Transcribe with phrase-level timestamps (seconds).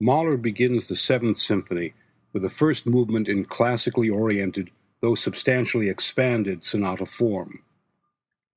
[0.00, 1.94] Mahler begins the Seventh Symphony
[2.32, 7.62] with the first movement in classically oriented, though substantially expanded, sonata form.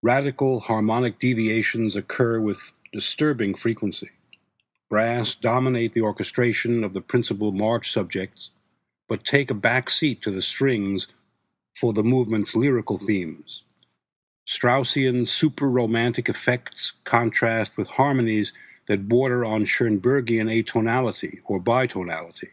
[0.01, 4.09] Radical harmonic deviations occur with disturbing frequency.
[4.89, 8.49] Brass dominate the orchestration of the principal march subjects,
[9.07, 11.07] but take a back seat to the strings
[11.73, 13.63] for the movement's lyrical themes.
[14.47, 18.51] Straussian super romantic effects contrast with harmonies
[18.89, 22.49] that border on Schoenbergian atonality or bitonality.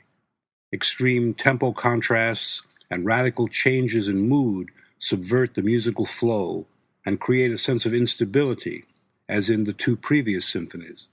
[0.70, 4.68] Extreme tempo contrasts and radical changes in mood
[4.98, 6.66] subvert the musical flow
[7.06, 8.84] and create a sense of instability,
[9.28, 11.09] as in the two previous symphonies.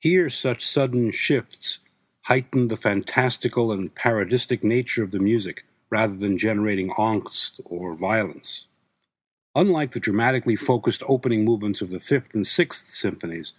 [0.00, 1.78] Here, such sudden shifts
[2.22, 8.66] heighten the fantastical and parodistic nature of the music rather than generating angst or violence.
[9.54, 13.52] Unlike the dramatically focused opening movements of the Fifth and Sixth Symphonies,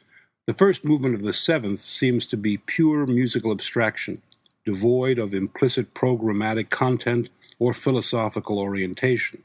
[0.46, 4.22] the first movement of the Seventh seems to be pure musical abstraction,
[4.66, 9.42] devoid of implicit programmatic content or philosophical orientation.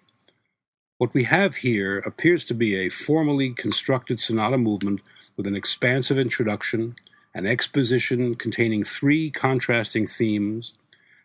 [0.97, 5.01] What we have here appears to be a formally constructed sonata movement
[5.37, 6.97] with an expansive introduction,
[7.33, 10.75] an exposition containing three contrasting themes,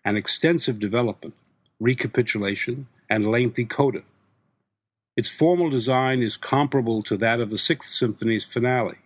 [0.05, 1.33] an extensive development,
[1.79, 4.03] recapitulation, and lengthy coda.
[5.17, 8.99] Its formal design is comparable to that of the Sixth Symphony's finale,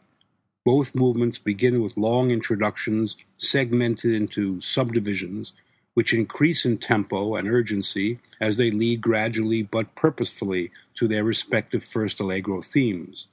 [0.67, 5.53] both movements begin with long introductions segmented into subdivisions,
[5.93, 11.85] which increase in tempo and urgency as they lead gradually but purposefully to their respective
[11.85, 13.29] first allegro themes.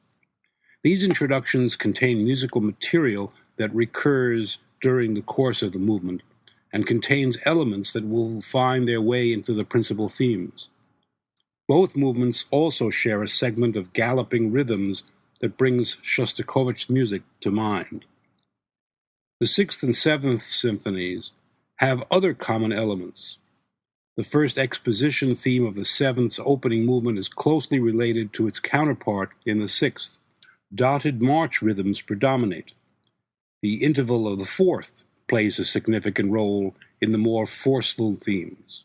[0.84, 6.22] These introductions contain musical material that recurs during the course of the movement
[6.72, 10.68] and contains elements that will find their way into the principal themes.
[11.66, 15.02] Both movements also share a segment of galloping rhythms
[15.44, 18.06] that brings Shostakovich's music to mind.
[19.40, 21.32] The Sixth and Seventh Symphonies
[21.80, 23.36] have other common elements.
[24.16, 29.32] The first exposition theme of the Seventh's opening movement is closely related to its counterpart
[29.44, 30.16] in the Sixth.
[30.74, 32.72] Dotted march rhythms predominate.
[33.62, 38.84] The interval of the Fourth plays a significant role in the more forceful themes.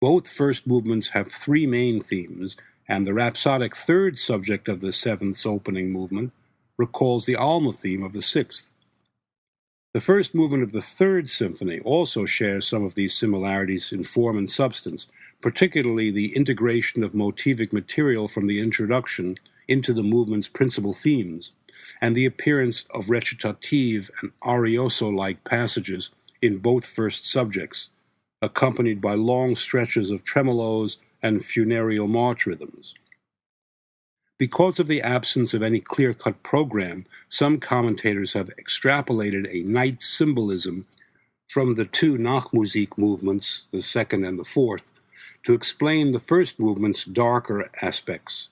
[0.00, 2.56] Both first movements have three main themes
[2.90, 6.32] and the rhapsodic third subject of the seventh's opening movement
[6.76, 8.68] recalls the Alma theme of the sixth.
[9.94, 14.36] The first movement of the third symphony also shares some of these similarities in form
[14.36, 15.06] and substance,
[15.40, 19.36] particularly the integration of motivic material from the introduction
[19.68, 21.52] into the movement's principal themes,
[22.00, 26.10] and the appearance of recitative and arioso like passages
[26.42, 27.88] in both first subjects,
[28.42, 32.94] accompanied by long stretches of tremolos and funereal march rhythms.
[34.38, 40.02] Because of the absence of any clear cut program, some commentators have extrapolated a night
[40.02, 40.86] symbolism
[41.48, 44.92] from the two Nachtmusik movements, the second and the fourth,
[45.42, 48.48] to explain the first movement's darker aspects,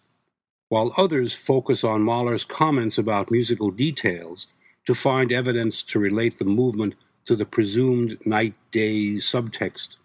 [0.69, 4.49] while others focus on Mahler's comments about musical details
[4.85, 6.95] to find evidence to relate the movement
[7.27, 9.98] to the presumed night day subtext.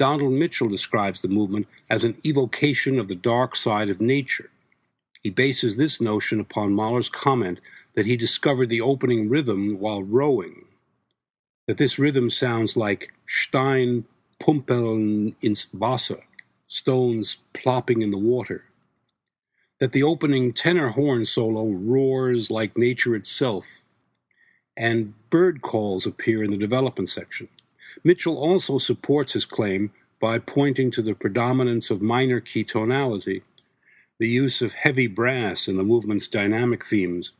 [0.00, 4.48] Donald Mitchell describes the movement as an evocation of the dark side of nature.
[5.22, 7.60] He bases this notion upon Mahler's comment
[7.96, 10.64] that he discovered the opening rhythm while rowing,
[11.66, 14.06] that this rhythm sounds like Stein
[14.40, 16.24] pumpeln ins Wasser,
[16.66, 18.64] stones plopping in the water,
[19.80, 23.66] that the opening tenor horn solo roars like nature itself,
[24.78, 27.48] and bird calls appear in the development section.
[28.04, 29.90] Mitchell also supports his claim
[30.20, 33.42] by pointing to the predominance of minor key tonality,
[34.18, 37.32] the use of heavy brass in the movement's dynamic themes,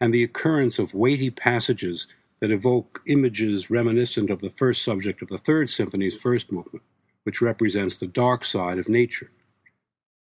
[0.00, 2.06] and the occurrence of weighty passages
[2.40, 6.84] that evoke images reminiscent of the first subject of the Third Symphony's first movement,
[7.22, 9.30] which represents the dark side of nature.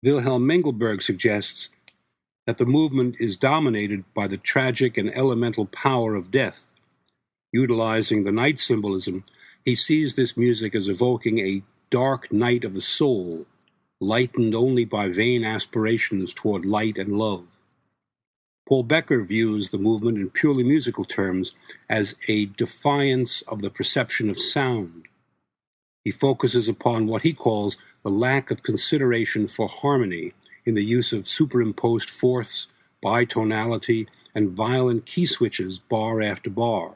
[0.02, 1.68] Wilhelm Mengelberg suggests
[2.46, 6.72] that the movement is dominated by the tragic and elemental power of death.
[7.52, 9.24] Utilizing the night symbolism,
[9.64, 13.46] he sees this music as evoking a dark night of the soul,
[14.00, 17.46] lightened only by vain aspirations toward light and love.
[18.66, 21.52] Paul Bekker views the movement in purely musical terms
[21.88, 25.08] as a defiance of the perception of sound.
[26.04, 30.32] He focuses upon what he calls the lack of consideration for harmony
[30.64, 32.68] in the use of superimposed fourths,
[33.04, 36.94] bitonality, and violent key switches bar after bar.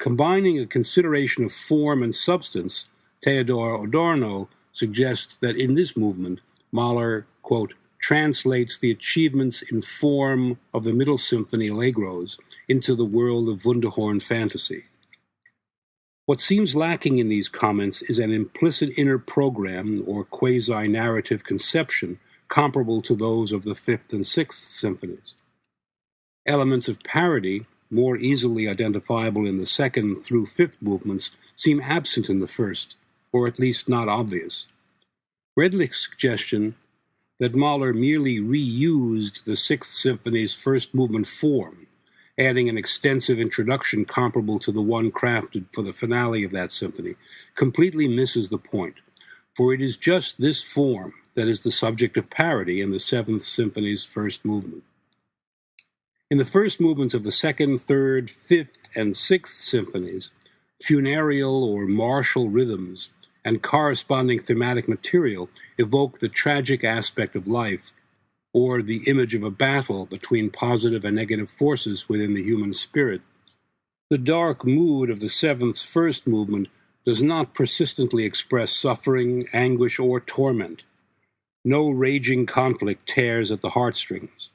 [0.00, 2.86] Combining a consideration of form and substance
[3.22, 6.40] Theodor Adorno suggests that in this movement,
[6.72, 13.46] Mahler, quote, translates the achievements in form of the Middle Symphony allegros into the world
[13.50, 14.84] of Wunderhorn fantasy.
[16.24, 22.18] What seems lacking in these comments is an implicit inner program or quasi narrative conception
[22.48, 25.34] comparable to those of the Fifth and Sixth Symphonies.
[26.46, 32.40] Elements of parody, more easily identifiable in the second through fifth movements, seem absent in
[32.40, 32.96] the first,
[33.32, 34.66] or at least not obvious.
[35.58, 36.76] Redlich's suggestion
[37.40, 41.86] that Mahler merely reused the Sixth Symphony's first movement form,
[42.38, 47.16] adding an extensive introduction comparable to the one crafted for the finale of that symphony,
[47.54, 48.96] completely misses the point,
[49.56, 53.42] for it is just this form that is the subject of parody in the Seventh
[53.42, 54.84] Symphony's first movement.
[56.30, 60.30] In the first movements of the second, third, fifth, and sixth symphonies,
[60.80, 63.10] funereal or martial rhythms
[63.44, 67.92] and corresponding thematic material evoke the tragic aspect of life
[68.52, 73.22] or the image of a battle between positive and negative forces within the human spirit.
[74.08, 76.68] The dark mood of the seventh's first movement
[77.04, 80.84] does not persistently express suffering, anguish, or torment.
[81.64, 84.49] No raging conflict tears at the heartstrings.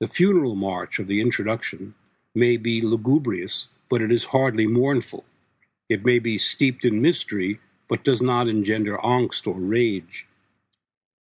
[0.00, 1.94] The funeral march of the introduction
[2.34, 5.24] may be lugubrious, but it is hardly mournful.
[5.88, 7.58] It may be steeped in mystery,
[7.88, 10.26] but does not engender angst or rage.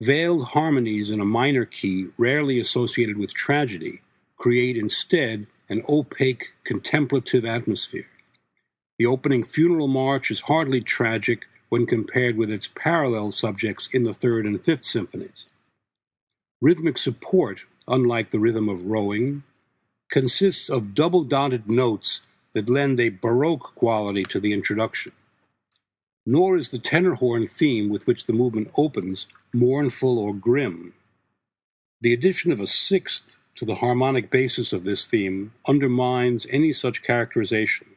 [0.02, 4.02] Veiled harmonies in a minor key, rarely associated with tragedy,
[4.36, 8.08] create instead an opaque, contemplative atmosphere.
[9.00, 14.14] The opening funeral march is hardly tragic, when compared with its parallel subjects in the
[14.14, 15.48] Third and Fifth Symphonies.
[16.62, 19.44] Rhythmic support, unlike the rhythm of rowing,
[20.12, 22.22] consists of double dotted notes
[22.54, 25.12] that lend a Baroque quality to the introduction.
[26.26, 30.94] Nor is the tenor horn theme with which the movement opens mournful or grim.
[32.02, 37.04] The addition of a sixth to the harmonic basis of this theme undermines any such
[37.04, 37.88] characterization.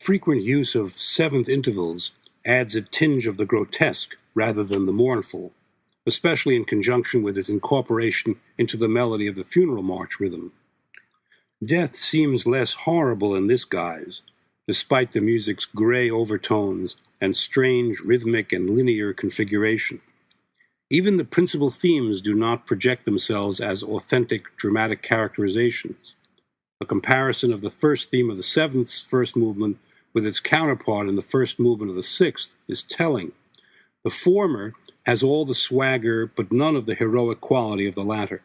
[0.00, 2.12] Frequent use of seventh intervals
[2.46, 5.52] adds a tinge of the grotesque rather than the mournful,
[6.06, 10.52] especially in conjunction with its incorporation into the melody of the funeral march rhythm.
[11.64, 14.22] Death seems less horrible in this guise,
[14.66, 20.00] despite the music's gray overtones and strange rhythmic and linear configuration.
[20.88, 26.14] Even the principal themes do not project themselves as authentic dramatic characterizations.
[26.80, 29.78] A comparison of the first theme of the seventh first movement
[30.12, 33.32] with its counterpart in the first movement of the sixth is telling.
[34.04, 34.72] The former
[35.04, 38.42] has all the swagger but none of the heroic quality of the latter.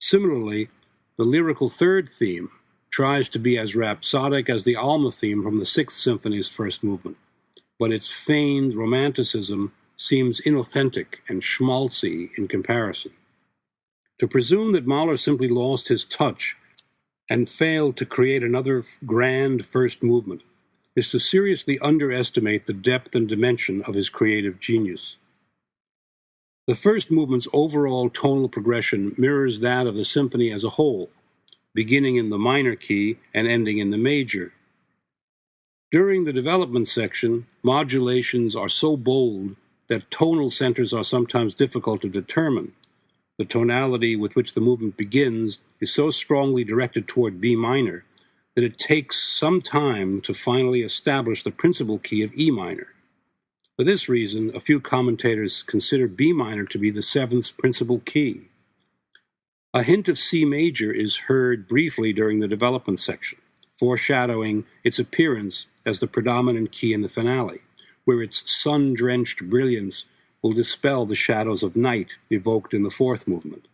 [0.00, 0.68] Similarly,
[1.16, 2.50] the lyrical third theme
[2.90, 7.16] tries to be as rhapsodic as the Alma theme from the Sixth Symphony's first movement,
[7.78, 13.12] but its feigned romanticism seems inauthentic and schmaltzy in comparison.
[14.20, 16.56] To presume that Mahler simply lost his touch
[17.28, 20.42] and failed to create another grand first movement
[20.98, 25.14] is to seriously underestimate the depth and dimension of his creative genius.
[26.66, 31.08] The first movement's overall tonal progression mirrors that of the symphony as a whole,
[31.72, 34.52] beginning in the minor key and ending in the major.
[35.92, 39.54] During the development section, modulations are so bold
[39.86, 42.72] that tonal centers are sometimes difficult to determine.
[43.38, 48.04] The tonality with which the movement begins is so strongly directed toward B minor
[48.58, 52.88] that it takes some time to finally establish the principal key of E minor.
[53.76, 58.48] For this reason, a few commentators consider B minor to be the seventh principal key.
[59.72, 63.38] A hint of C major is heard briefly during the development section,
[63.78, 67.60] foreshadowing its appearance as the predominant key in the finale,
[68.06, 70.06] where its sun drenched brilliance
[70.42, 73.68] will dispel the shadows of night evoked in the fourth movement.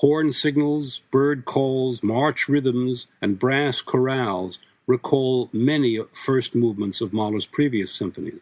[0.00, 7.44] Horn signals, bird calls, march rhythms, and brass chorales recall many first movements of Mahler's
[7.44, 8.40] previous symphonies.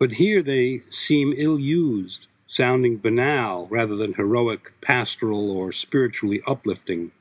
[0.00, 7.12] But here they seem ill used, sounding banal rather than heroic, pastoral, or spiritually uplifting.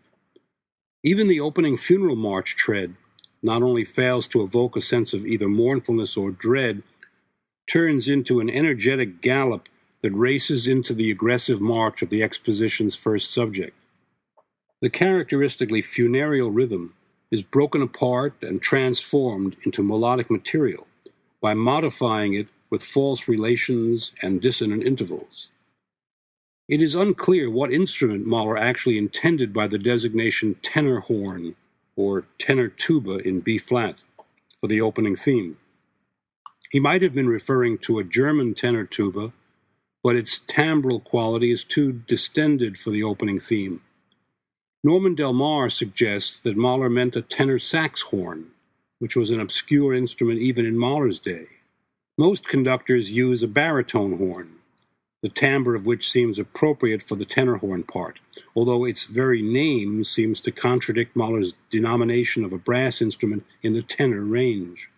[1.03, 2.95] Even the opening funeral march tread
[3.43, 6.81] not only fails to evoke a sense of either mournfulness or dread,
[7.69, 9.69] turns into an energetic gallop
[10.03, 13.75] that races into the aggressive march of the exposition's first subject.
[14.81, 16.93] The characteristically funereal rhythm
[17.31, 20.85] is broken apart and transformed into melodic material
[21.41, 25.49] by modifying it with false relations and dissonant intervals.
[26.67, 31.55] It is unclear what instrument Mahler actually intended by the designation tenor horn
[31.95, 33.95] or tenor tuba in B flat
[34.59, 35.57] for the opening theme.
[36.71, 39.31] He might have been referring to a German tenor tuba
[40.03, 43.81] but its timbral quality is too distended for the opening theme.
[44.83, 48.47] Norman Del Mar suggests that Mahler meant a tenor sax horn,
[48.99, 51.45] which was an obscure instrument even in Mahler's day.
[52.17, 54.55] Most conductors use a baritone horn,
[55.21, 58.19] the timbre of which seems appropriate for the tenor horn part,
[58.57, 63.81] although its very name seems to contradict Mahler's denomination of a brass instrument in the
[63.81, 64.89] tenor range.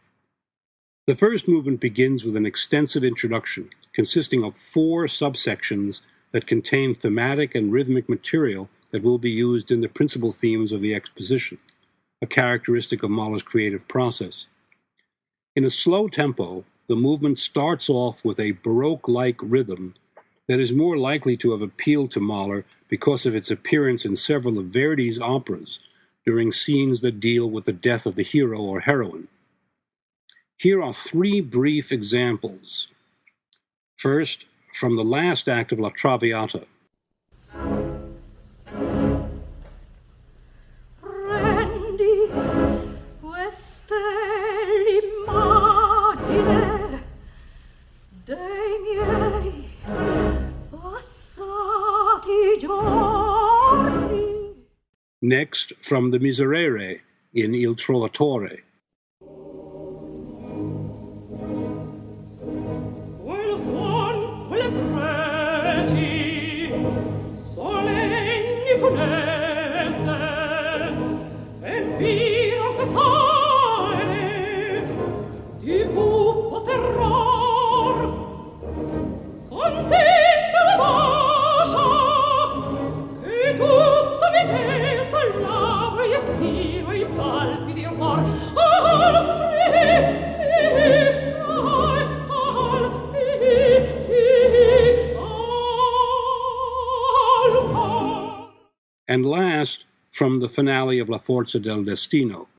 [1.05, 6.01] The first movement begins with an extensive introduction consisting of four subsections
[6.33, 10.81] that contain thematic and rhythmic material that will be used in the principal themes of
[10.81, 11.57] the exposition,
[12.21, 14.47] a characteristic of Mahler's creative process.
[15.55, 19.93] In a slow tempo, the movement starts off with a Baroque like rhythm
[20.47, 24.59] that is more likely to have appealed to Mahler because of its appearance in several
[24.59, 25.79] of Verdi's operas
[26.25, 29.29] during scenes that deal with the death of the hero or heroine.
[30.57, 32.89] Here are three brief examples.
[33.97, 36.65] First, from the last act of La Traviata.
[55.21, 56.99] Next, from the Miserere
[57.33, 58.59] in Il Trovatore.
[99.15, 102.49] And last, from the finale of La Forza del Destino.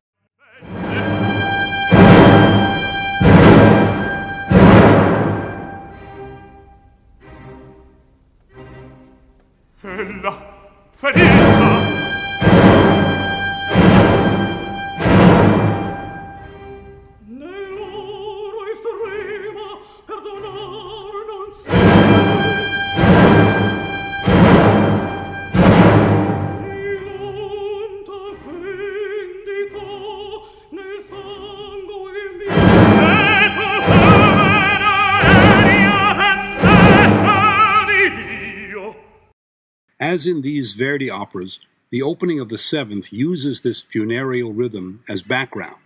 [40.17, 45.21] As in these Verdi operas, the opening of the seventh uses this funereal rhythm as
[45.21, 45.83] background,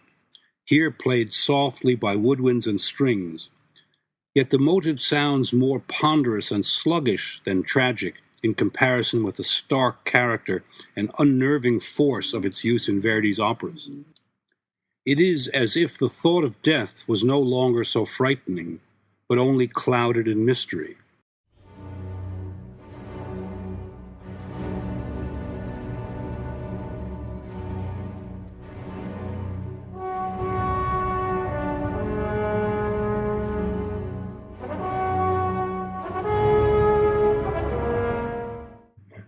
[0.65, 3.49] here played softly by woodwinds and strings.
[4.33, 10.05] Yet the motive sounds more ponderous and sluggish than tragic in comparison with the stark
[10.05, 10.63] character
[10.95, 13.91] and unnerving force of its use in Verdi's operas.
[15.05, 18.79] It is as if the thought of death was no longer so frightening,
[19.29, 20.99] but only clouded in mystery.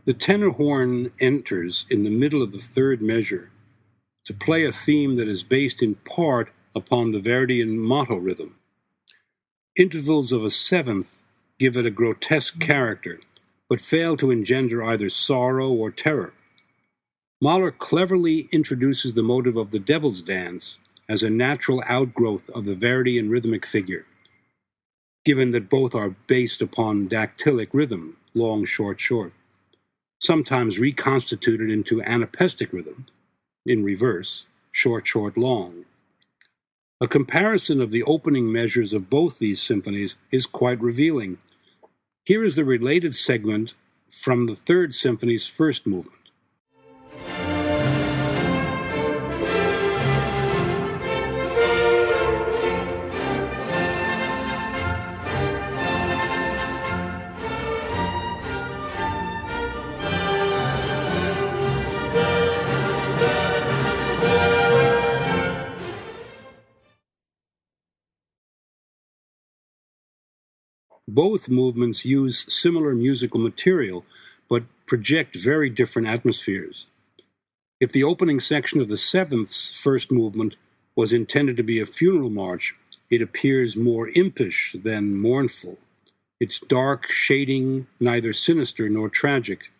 [0.05, 3.53] The tenor horn enters in the middle of the third measure
[4.25, 8.57] to play a theme that is based in part upon the Verdian motto rhythm.
[9.77, 11.23] Intervals of a seventh
[11.61, 13.21] give it a grotesque character,
[13.69, 16.35] but fail to engender either sorrow or terror.
[17.41, 20.79] Mahler cleverly introduces the motive of the devil's dance
[21.09, 24.05] as a natural outgrowth of the Verdian rhythmic figure,
[25.25, 29.33] given that both are based upon dactylic rhythm, long, short, short
[30.23, 33.07] sometimes reconstituted into anapestic rhythm,
[33.67, 35.85] in reverse, short, short, long.
[37.01, 41.39] A comparison of the opening measures of both these symphonies is quite revealing.
[42.25, 43.75] Here is the related segment
[44.13, 46.22] from the Third Symphony's first movement.
[71.15, 74.07] Both movements use similar musical material,
[74.49, 76.87] but project very different atmospheres.
[77.81, 80.57] If the opening section of the seventh's first movement
[80.97, 82.75] was intended to be a funeral march,
[83.11, 85.77] it appears more impish than mournful,
[86.41, 89.71] its dark shading neither sinister nor tragic.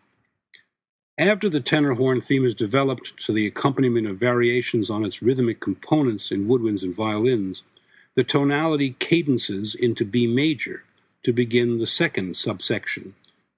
[1.17, 5.61] After the tenor horn theme is developed to the accompaniment of variations on its rhythmic
[5.61, 7.63] components in woodwinds and violins,
[8.17, 10.85] the tonality cadences into B major
[11.25, 13.15] to begin the second subsection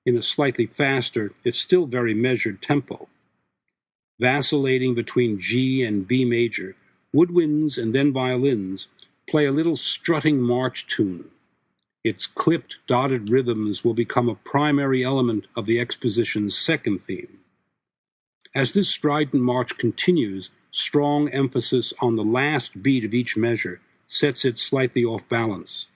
[0.07, 3.09] in a slightly faster, yet still very measured tempo.
[4.21, 6.77] Vacillating between G and B major,
[7.15, 8.89] woodwinds and then violins
[9.29, 11.31] play a little strutting march tune.
[12.05, 17.41] Its clipped, dotted rhythms will become a primary element of the exposition's second theme.
[18.55, 24.45] As this strident march continues, strong emphasis on the last beat of each measure sets
[24.45, 25.87] it slightly off balance.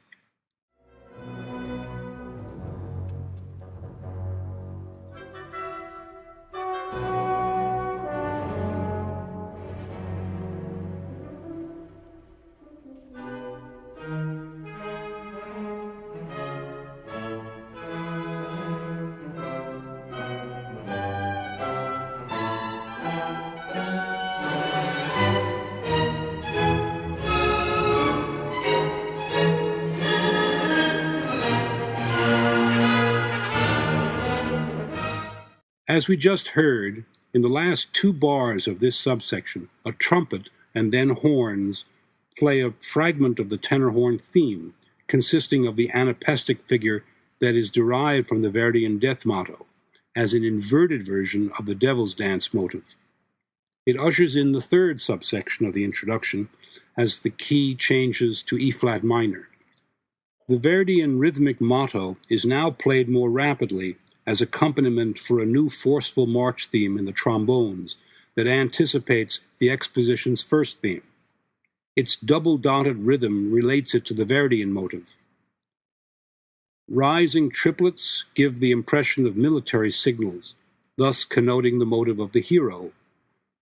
[35.98, 40.92] As we just heard, in the last two bars of this subsection, a trumpet and
[40.92, 41.86] then horns
[42.38, 44.74] play a fragment of the tenor horn theme,
[45.08, 47.02] consisting of the anapestic figure
[47.40, 49.66] that is derived from the Verdian death motto,
[50.14, 52.94] as an inverted version of the Devil's Dance motive.
[53.84, 56.48] It ushers in the third subsection of the introduction
[56.96, 59.48] as the key changes to E flat minor.
[60.46, 63.96] The Verdian rhythmic motto is now played more rapidly
[64.28, 67.96] as accompaniment for a new forceful march theme in the trombones
[68.34, 71.02] that anticipates the exposition's first theme.
[71.96, 75.16] Its double dotted rhythm relates it to the Verdian motive.
[76.90, 80.56] Rising triplets give the impression of military signals,
[80.98, 82.92] thus connoting the motive of the hero,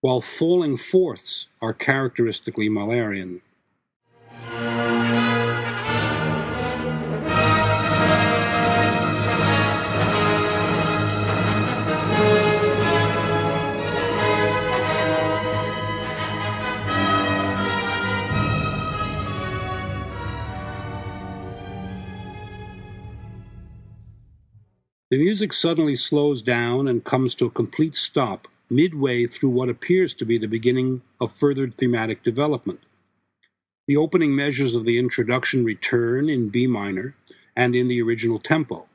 [0.00, 3.40] while falling fourths are characteristically Mahlerian.
[25.08, 30.12] The music suddenly slows down and comes to a complete stop midway through what appears
[30.14, 32.80] to be the beginning of further thematic development.
[33.86, 37.14] The opening measures of the introduction return in B minor
[37.54, 38.86] and in the original tempo.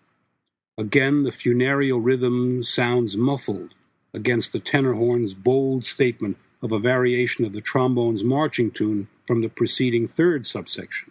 [0.78, 3.74] Again, the funereal rhythm sounds muffled
[4.14, 9.40] against the tenor horn's bold statement of a variation of the trombone's marching tune from
[9.40, 11.10] the preceding third subsection.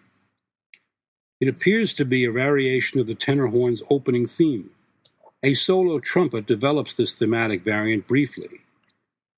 [1.40, 4.68] It appears to be a variation of the tenor horn's opening theme
[5.42, 8.60] a solo trumpet develops this thematic variant briefly.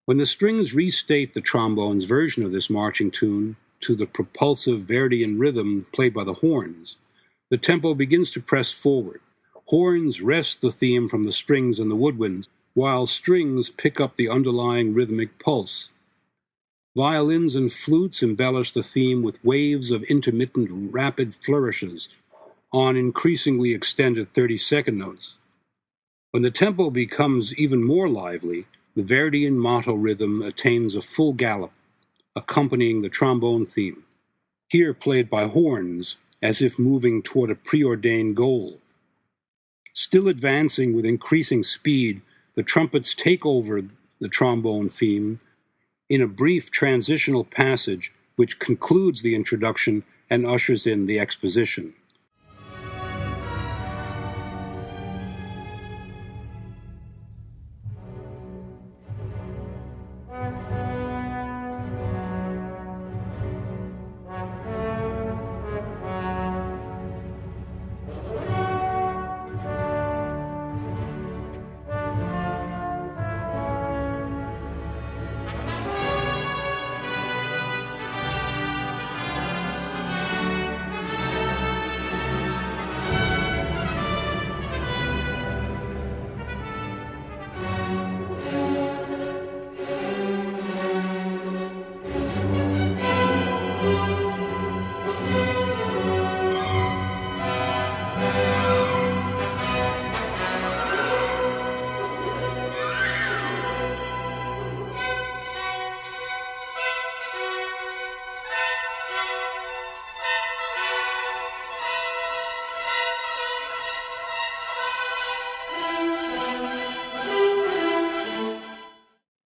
[0.05, 5.39] When the strings restate the trombone's version of this marching tune to the propulsive Verdian
[5.39, 6.97] rhythm played by the horns,
[7.51, 9.21] the tempo begins to press forward.
[9.67, 14.29] Horns wrest the theme from the strings and the woodwinds, while strings pick up the
[14.29, 15.89] underlying rhythmic pulse.
[16.97, 22.09] Violins and flutes embellish the theme with waves of intermittent rapid flourishes
[22.73, 25.35] on increasingly extended 30 second notes.
[26.33, 28.65] When the tempo becomes even more lively,
[28.97, 31.73] the Verdian motto rhythm attains a full gallop,
[32.35, 34.05] accompanying the trombone theme,
[34.69, 38.81] here played by horns as if moving toward a preordained goal.
[39.93, 42.23] Still advancing with increasing speed,
[42.55, 43.83] the trumpets take over
[44.19, 45.39] the trombone theme
[46.09, 51.93] in a brief transitional passage which concludes the introduction and ushers in the exposition.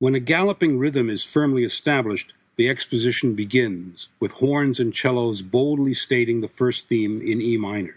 [0.04, 5.94] When a galloping rhythm is firmly established, the exposition begins, with horns and cellos boldly
[5.94, 7.96] stating the first theme in E minor.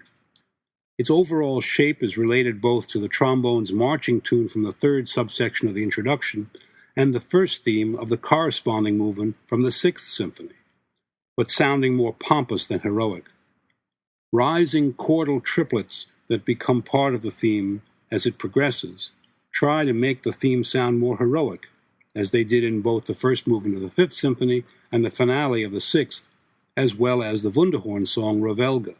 [0.99, 5.66] Its overall shape is related both to the trombone's marching tune from the third subsection
[5.66, 6.49] of the introduction
[6.95, 10.55] and the first theme of the corresponding movement from the Sixth Symphony,
[11.37, 13.25] but sounding more pompous than heroic.
[14.33, 19.11] Rising chordal triplets that become part of the theme as it progresses
[19.51, 21.66] try to make the theme sound more heroic,
[22.16, 25.62] as they did in both the first movement of the Fifth Symphony and the finale
[25.62, 26.29] of the Sixth,
[26.76, 28.96] as well as the Wunderhorn song Revelge.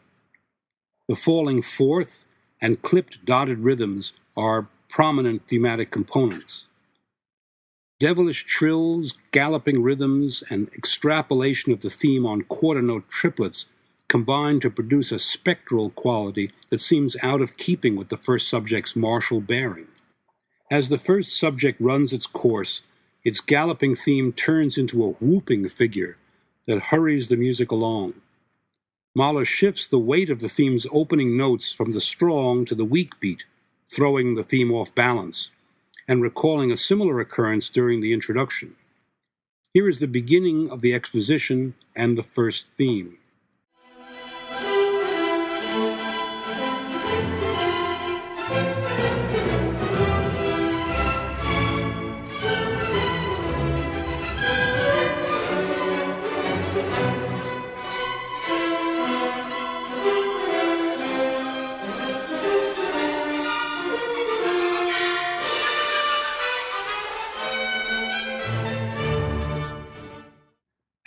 [1.09, 2.25] The falling fourth
[2.61, 6.65] and clipped dotted rhythms are prominent thematic components.
[7.99, 13.65] Devilish trills, galloping rhythms, and extrapolation of the theme on quarter note triplets
[14.07, 18.95] combine to produce a spectral quality that seems out of keeping with the first subject's
[18.95, 19.87] martial bearing.
[20.69, 22.81] As the first subject runs its course,
[23.23, 26.17] its galloping theme turns into a whooping figure
[26.65, 28.13] that hurries the music along.
[29.15, 33.19] Mahler shifts the weight of the theme's opening notes from the strong to the weak
[33.19, 33.45] beat,
[33.89, 35.49] throwing the theme off balance,
[36.07, 38.75] and recalling a similar occurrence during the introduction.
[39.73, 43.17] Here is the beginning of the exposition and the first theme.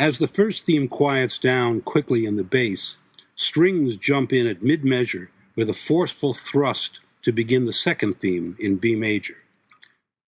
[0.00, 2.96] As the first theme quiets down quickly in the bass,
[3.34, 8.56] strings jump in at mid measure with a forceful thrust to begin the second theme
[8.58, 9.36] in B major.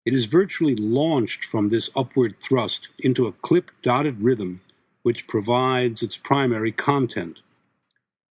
[0.05, 4.61] It is virtually launched from this upward thrust into a clip dotted rhythm
[5.05, 7.41] which provides its primary content.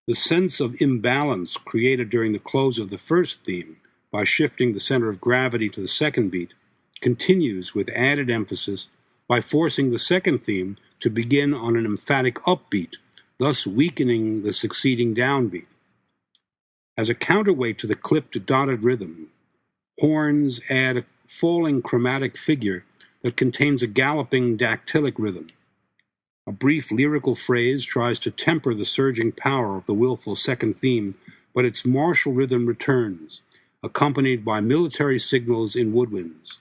[0.06, 3.78] The sense of imbalance created during the close of the first theme
[4.12, 6.52] by shifting the center of gravity to the second beat
[7.00, 8.88] continues with added emphasis
[9.30, 12.96] by forcing the second theme to begin on an emphatic upbeat,
[13.38, 15.68] thus weakening the succeeding downbeat.
[16.98, 19.28] As a counterweight to the clipped dotted rhythm,
[20.00, 22.84] horns add a falling chromatic figure
[23.22, 25.46] that contains a galloping dactylic rhythm.
[26.44, 31.14] A brief lyrical phrase tries to temper the surging power of the willful second theme,
[31.54, 33.42] but its martial rhythm returns,
[33.80, 36.58] accompanied by military signals in woodwinds.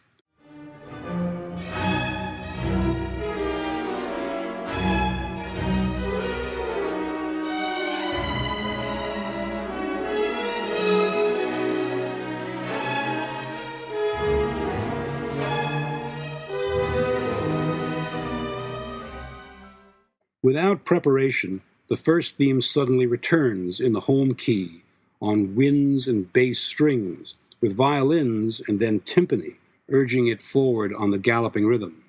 [20.50, 24.82] Without preparation, the first theme suddenly returns in the home key
[25.22, 29.58] on winds and bass strings, with violins and then timpani
[29.90, 32.04] urging it forward on the galloping rhythm.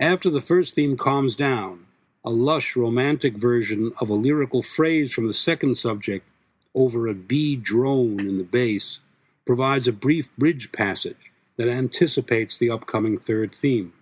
[0.00, 1.84] After the first theme calms down,
[2.24, 6.26] a lush romantic version of a lyrical phrase from the second subject
[6.74, 9.00] over a B drone in the bass
[9.44, 13.92] provides a brief bridge passage that anticipates the upcoming third theme.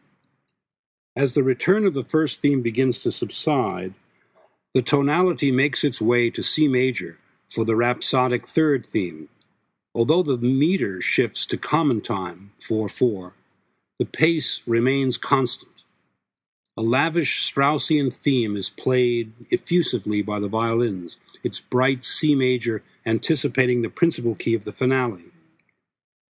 [1.16, 3.94] As the return of the first theme begins to subside,
[4.74, 9.29] the tonality makes its way to C major for the rhapsodic third theme.
[9.94, 13.33] Although the meter shifts to common time, 4 4,
[14.00, 15.70] the pace remains constant.
[16.77, 23.83] A lavish Straussian theme is played effusively by the violins, its bright C major anticipating
[23.83, 25.27] the principal key of the finale.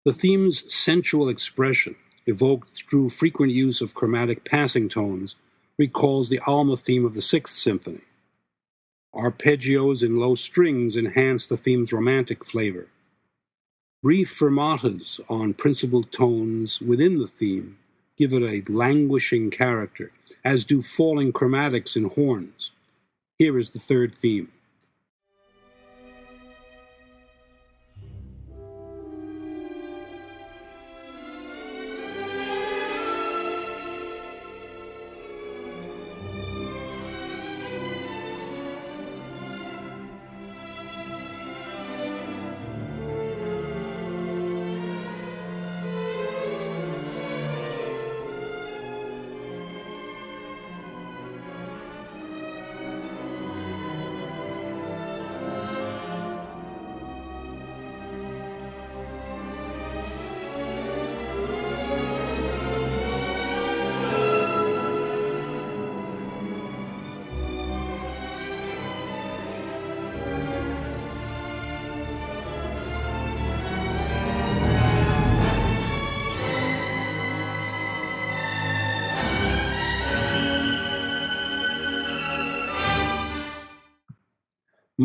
[0.04, 5.36] The theme's sensual expression evoked through frequent use of chromatic passing tones,
[5.78, 8.02] recalls the Alma theme of the Sixth Symphony.
[9.14, 12.88] Arpeggios in low strings enhance the theme's romantic flavor.
[14.04, 17.78] Brief fermatas on principal tones within the theme
[18.18, 20.12] give it a languishing character,
[20.44, 22.72] as do falling chromatics in horns.
[23.38, 24.52] Here is the third theme.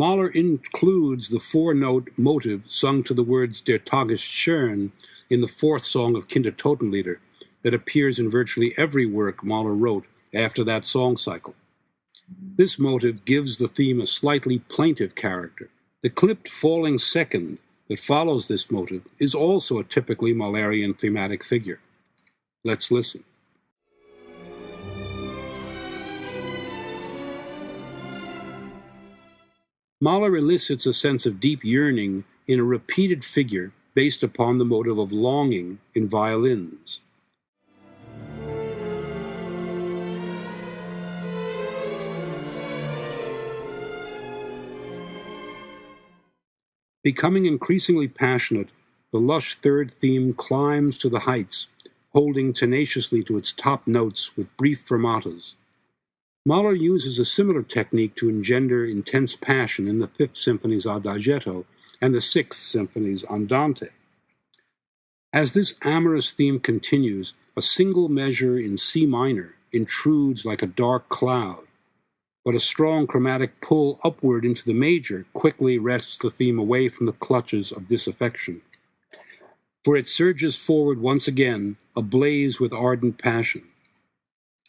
[0.01, 4.89] Mahler includes the four note motive sung to the words Der Tag ist schön
[5.29, 7.17] in the fourth song of Kindertotenlieder
[7.61, 11.53] that appears in virtually every work Mahler wrote after that song cycle.
[12.55, 15.69] This motive gives the theme a slightly plaintive character.
[16.01, 21.79] The clipped falling second that follows this motive is also a typically Mahlerian thematic figure.
[22.63, 23.23] Let's listen.
[30.03, 34.97] Mahler elicits a sense of deep yearning in a repeated figure based upon the motive
[34.97, 37.01] of longing in violins.
[47.03, 48.69] Becoming increasingly passionate,
[49.11, 51.67] the lush third theme climbs to the heights,
[52.09, 55.53] holding tenaciously to its top notes with brief fermatas.
[56.43, 61.65] Mahler uses a similar technique to engender intense passion in the Fifth Symphony's Adagietto
[62.01, 63.89] and the Sixth Symphony's Andante.
[65.31, 71.09] As this amorous theme continues, a single measure in C minor intrudes like a dark
[71.09, 71.67] cloud,
[72.43, 77.05] but a strong chromatic pull upward into the major quickly wrests the theme away from
[77.05, 78.61] the clutches of disaffection.
[79.85, 83.67] For it surges forward once again, ablaze with ardent passion.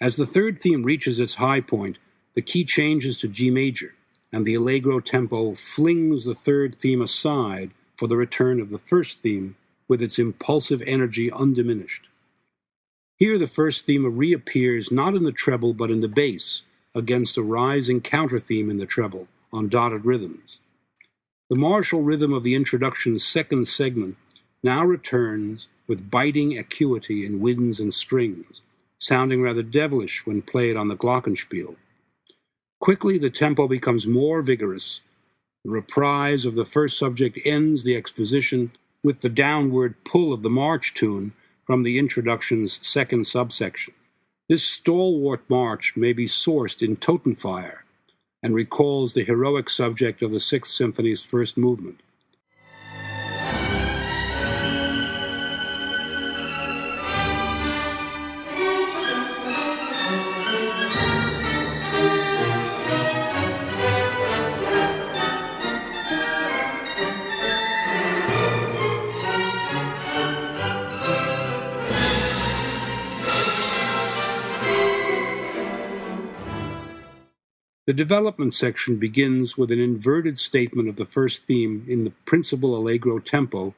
[0.01, 1.99] As the third theme reaches its high point,
[2.35, 3.95] the key changes to G major,
[4.33, 9.21] and the allegro tempo flings the third theme aside for the return of the first
[9.21, 9.57] theme
[9.89, 12.09] with its impulsive energy undiminished.
[13.19, 16.63] Here, the first theme reappears not in the treble but in the bass,
[16.95, 20.59] against a rising counter theme in the treble on dotted rhythms.
[21.49, 24.17] The martial rhythm of the introduction's second segment
[24.63, 28.63] now returns with biting acuity in winds and strings
[29.03, 31.75] sounding rather devilish when played on the glockenspiel.
[32.81, 35.01] Quickly, the tempo becomes more vigorous.
[35.65, 38.71] The reprise of the first subject ends the exposition
[39.03, 41.33] with the downward pull of the march tune
[41.67, 43.93] from the introduction's second subsection.
[44.49, 47.79] This stalwart march may be sourced in Totenfeier
[48.41, 52.01] and recalls the heroic subject of the Sixth Symphony's first movement.
[77.85, 82.77] The development section begins with an inverted statement of the first theme in the principal
[82.77, 83.75] allegro tempo,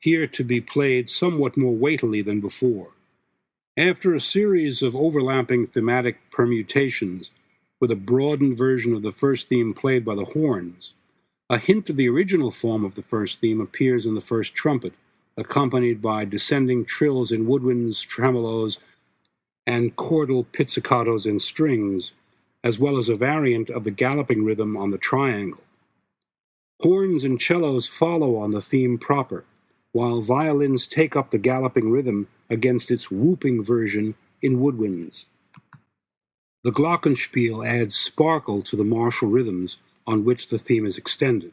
[0.00, 2.88] here to be played somewhat more weightily than before.
[3.76, 7.30] After a series of overlapping thematic permutations,
[7.80, 10.92] with a broadened version of the first theme played by the horns,
[11.48, 14.94] a hint of the original form of the first theme appears in the first trumpet,
[15.36, 18.78] accompanied by descending trills in woodwinds, tremolos,
[19.64, 22.14] and chordal pizzicatos and strings,
[22.64, 25.62] as well as a variant of the galloping rhythm on the triangle.
[26.82, 29.44] Horns and cellos follow on the theme proper,
[29.92, 35.26] while violins take up the galloping rhythm against its whooping version in woodwinds.
[36.64, 41.52] The glockenspiel adds sparkle to the martial rhythms on which the theme is extended.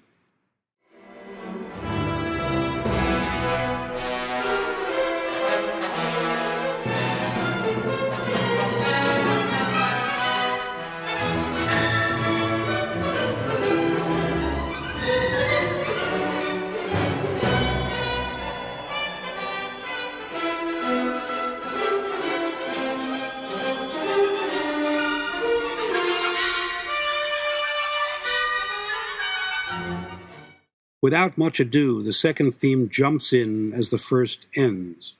[31.02, 35.16] Without much ado, the second theme jumps in as the first ends.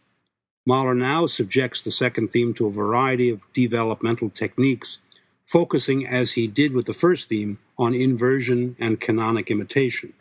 [0.66, 5.00] Mahler now subjects the second theme to a variety of developmental techniques,
[5.48, 10.14] focusing, as he did with the first theme, on inversion and canonic imitation.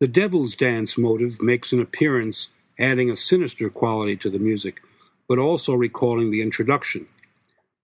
[0.00, 4.82] The Devil's Dance motive makes an appearance, adding a sinister quality to the music,
[5.28, 7.06] but also recalling the introduction.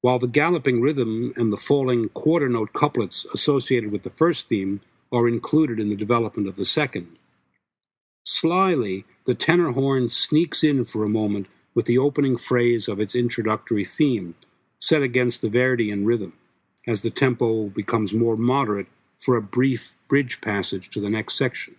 [0.01, 4.81] While the galloping rhythm and the falling quarter note couplets associated with the first theme
[5.12, 7.16] are included in the development of the second.
[8.25, 13.14] Slyly, the tenor horn sneaks in for a moment with the opening phrase of its
[13.14, 14.35] introductory theme,
[14.81, 16.33] set against the Verdian rhythm,
[16.87, 18.88] as the tempo becomes more moderate
[19.21, 21.75] for a brief bridge passage to the next section.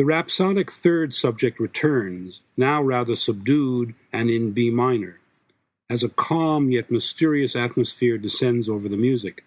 [0.00, 5.20] The rhapsodic third subject returns, now rather subdued and in B minor,
[5.90, 9.44] as a calm yet mysterious atmosphere descends over the music.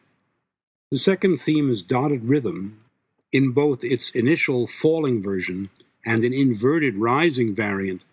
[0.91, 2.83] The second theme is dotted rhythm
[3.31, 5.71] in both its initial falling version
[6.05, 8.03] and an inverted rising variant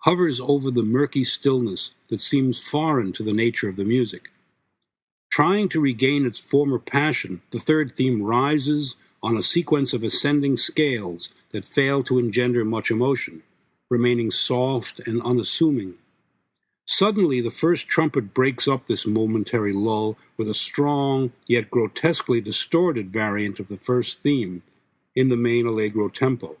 [0.00, 4.28] hovers over the murky stillness that seems foreign to the nature of the music.
[5.30, 10.56] Trying to regain its former passion, the third theme rises on a sequence of ascending
[10.56, 13.42] scales that fail to engender much emotion,
[13.90, 15.94] remaining soft and unassuming.
[16.86, 23.12] Suddenly, the first trumpet breaks up this momentary lull with a strong, yet grotesquely distorted
[23.12, 24.62] variant of the first theme
[25.14, 26.56] in the main allegro tempo.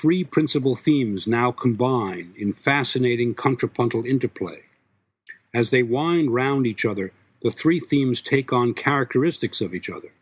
[0.00, 4.62] Three principal themes now combine in fascinating contrapuntal interplay.
[5.52, 7.10] As they wind round each other,
[7.42, 10.12] the three themes take on characteristics of each other.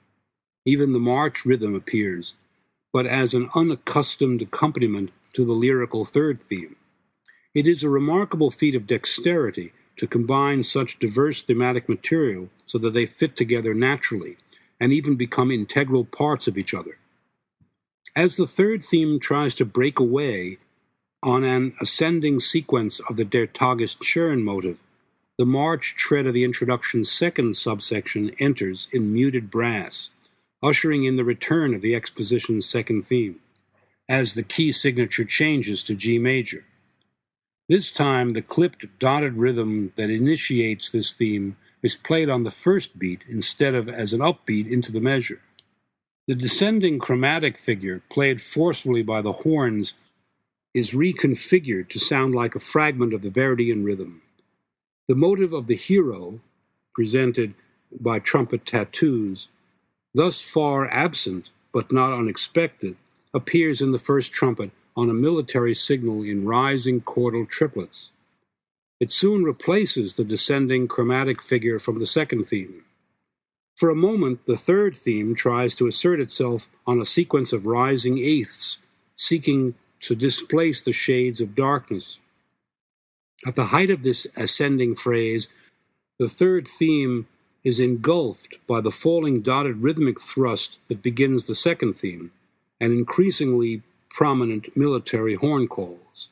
[0.64, 2.32] Even the march rhythm appears,
[2.90, 6.76] but as an unaccustomed accompaniment to the lyrical third theme.
[7.54, 12.94] It is a remarkable feat of dexterity to combine such diverse thematic material so that
[12.94, 14.38] they fit together naturally
[14.80, 16.96] and even become integral parts of each other.
[18.16, 20.56] As the third theme tries to break away
[21.22, 24.78] on an ascending sequence of the Der Tag ist schön motive,
[25.36, 30.08] the march tread of the introduction's second subsection enters in muted brass,
[30.62, 33.38] ushering in the return of the exposition's second theme,
[34.08, 36.64] as the key signature changes to G major.
[37.68, 42.98] This time, the clipped, dotted rhythm that initiates this theme is played on the first
[42.98, 45.42] beat instead of as an upbeat into the measure.
[46.28, 49.94] The descending chromatic figure, played forcefully by the horns,
[50.74, 54.22] is reconfigured to sound like a fragment of the Verdian rhythm.
[55.06, 56.40] The motive of the hero,
[56.94, 57.54] presented
[57.92, 59.48] by trumpet tattoos,
[60.14, 62.96] thus far absent but not unexpected,
[63.32, 68.10] appears in the first trumpet on a military signal in rising chordal triplets.
[68.98, 72.85] It soon replaces the descending chromatic figure from the second theme.
[73.76, 78.18] For a moment, the third theme tries to assert itself on a sequence of rising
[78.18, 78.78] eighths,
[79.16, 82.18] seeking to displace the shades of darkness.
[83.46, 85.48] At the height of this ascending phrase,
[86.18, 87.28] the third theme
[87.64, 92.30] is engulfed by the falling dotted rhythmic thrust that begins the second theme,
[92.80, 96.28] and increasingly prominent military horn calls.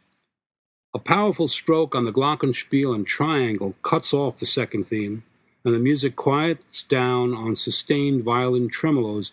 [0.95, 5.25] A powerful stroke on the glockenspiel and triangle cuts off the second theme,
[5.65, 9.33] and the music quiets down on sustained violin tremolos,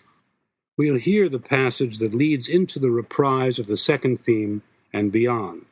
[0.78, 4.62] we'll hear the passage that leads into the reprise of the second theme
[4.94, 5.66] and beyond.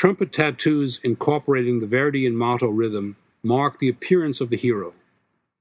[0.00, 4.94] Trumpet tattoos incorporating the Verdian motto rhythm mark the appearance of the hero.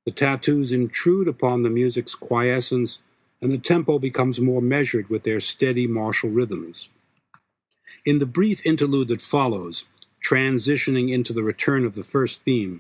[0.06, 3.00] The tattoos intrude upon the music's quiescence,
[3.42, 6.88] and the tempo becomes more measured with their steady martial rhythms.
[8.06, 9.84] In the brief interlude that follows,
[10.26, 12.80] transitioning into the return of the first theme,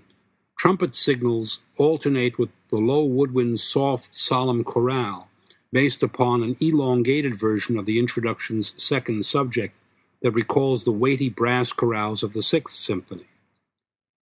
[0.57, 5.27] trumpet signals alternate with the low woodwind's soft, solemn chorale,
[5.73, 9.75] based upon an elongated version of the introduction's second subject
[10.21, 13.27] that recalls the weighty brass chorales of the Sixth Symphony.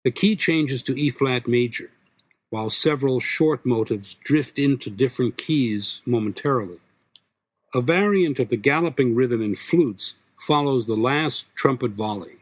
[0.03, 1.91] The key changes to E flat major,
[2.49, 6.79] while several short motives drift into different keys momentarily.
[7.73, 12.37] A variant of the galloping rhythm in flutes follows the last trumpet volley.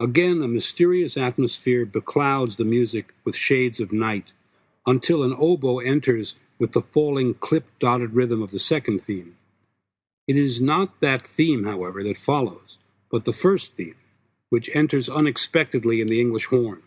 [0.00, 4.32] Again, a mysterious atmosphere beclouds the music with shades of night,
[4.86, 9.37] until an oboe enters with the falling clip dotted rhythm of the second theme.
[10.28, 12.78] It is not that theme, however, that follows,
[13.10, 13.96] but the first theme,
[14.50, 16.82] which enters unexpectedly in the English horn.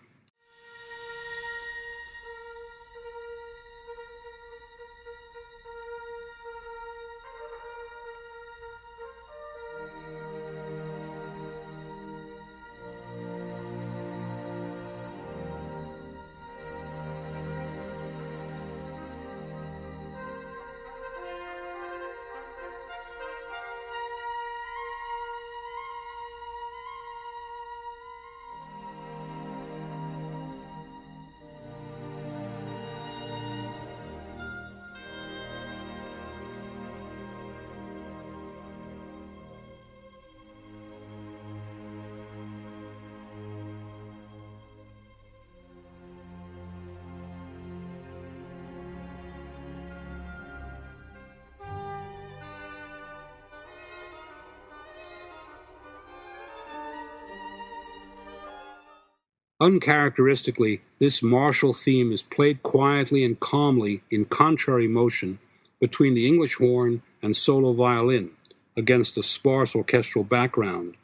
[59.61, 65.37] Uncharacteristically, this martial theme is played quietly and calmly in contrary motion
[65.79, 68.31] between the English horn and solo violin
[68.75, 70.95] against a sparse orchestral background.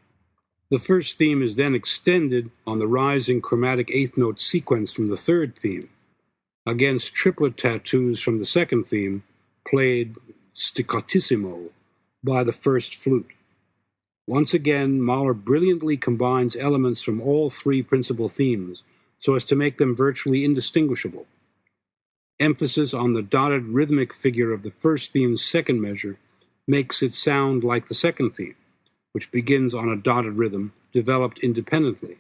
[0.72, 5.18] The first theme is then extended on the rising chromatic eighth note sequence from the
[5.18, 5.90] third theme,
[6.66, 9.22] against triplet tattoos from the second theme,
[9.68, 10.16] played
[10.56, 11.70] staccatissimo
[12.24, 13.30] by the first flute.
[14.28, 18.84] Once again, Mahler brilliantly combines elements from all three principal themes
[19.20, 21.26] so as to make them virtually indistinguishable.
[22.40, 26.20] Emphasis on the dotted rhythmic figure of the first theme's second measure
[26.68, 28.56] makes it sound like the second theme,
[29.14, 32.18] which begins on a dotted rhythm developed independently.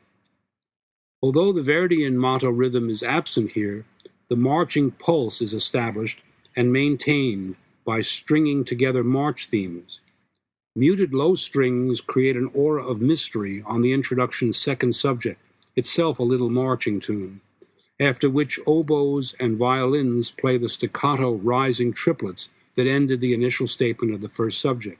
[1.22, 3.86] Although the Verdian motto rhythm is absent here,
[4.30, 6.22] the marching pulse is established
[6.56, 10.00] and maintained by stringing together march themes
[10.80, 15.42] Muted low strings create an aura of mystery on the introduction's second subject,
[15.76, 17.42] itself a little marching tune,
[18.00, 24.14] after which oboes and violins play the staccato rising triplets that ended the initial statement
[24.14, 25.00] of the first subject.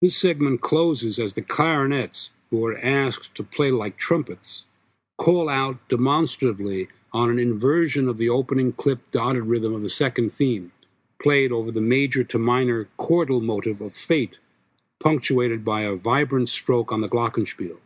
[0.00, 4.64] This segment closes as the clarinets, who are asked to play like trumpets,
[5.18, 10.32] call out demonstratively on an inversion of the opening clip dotted rhythm of the second
[10.32, 10.70] theme,
[11.20, 14.36] played over the major to minor chordal motive of fate
[15.02, 17.76] punctuated by a vibrant stroke on the glockenspiel.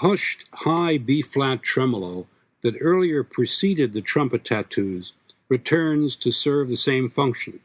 [0.00, 2.26] Hushed high B flat tremolo
[2.62, 5.12] that earlier preceded the trumpet tattoos
[5.48, 7.60] returns to serve the same function.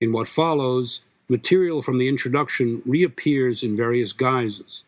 [0.00, 4.82] In what follows, material from the introduction reappears in various guises.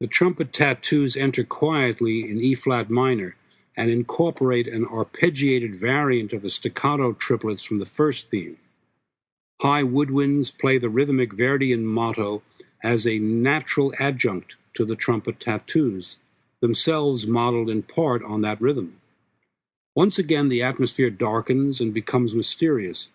[0.00, 3.36] The trumpet tattoos enter quietly in E flat minor
[3.76, 8.56] and incorporate an arpeggiated variant of the staccato triplets from the first theme.
[9.60, 12.42] High woodwinds play the rhythmic Verdian motto
[12.82, 16.18] as a natural adjunct to the trumpet tattoos,
[16.60, 19.00] themselves modeled in part on that rhythm.
[19.94, 23.08] Once again, the atmosphere darkens and becomes mysterious.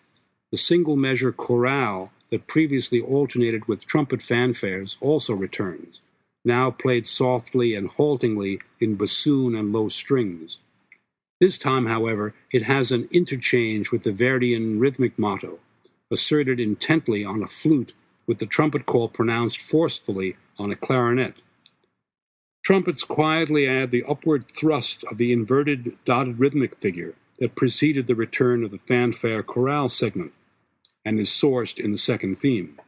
[0.50, 6.00] The single measure chorale that previously alternated with trumpet fanfares also returns,
[6.44, 10.58] now played softly and haltingly in bassoon and low strings.
[11.40, 15.58] This time, however, it has an interchange with the Verdian rhythmic motto,
[16.10, 17.92] asserted intently on a flute
[18.26, 21.34] with the trumpet call pronounced forcefully on a clarinet.
[22.62, 28.14] Trumpets quietly add the upward thrust of the inverted dotted rhythmic figure that preceded the
[28.14, 30.32] return of the fanfare chorale segment
[31.04, 32.78] and is sourced in the second theme.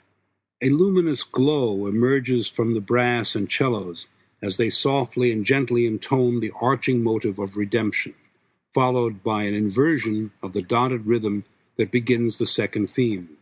[0.63, 4.07] A luminous glow emerges from the brass and cellos
[4.41, 8.15] as they softly and gently intone the arching motive of redemption,
[8.73, 11.43] followed by an inversion of the dotted rhythm
[11.77, 13.37] that begins the second theme.